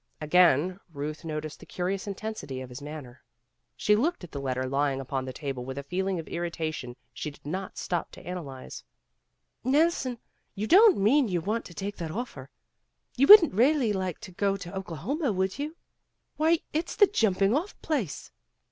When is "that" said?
11.97-12.09